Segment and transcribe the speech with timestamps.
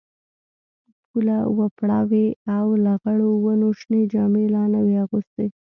[1.09, 5.47] پوله وپړه وې او لغړو ونو شنې جامې لا نه وې اغوستي.